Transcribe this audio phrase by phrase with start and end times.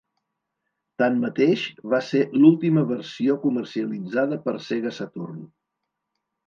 [1.01, 5.51] Tanmateix, va ser l'última versió comercialitzada per Sega Saturn.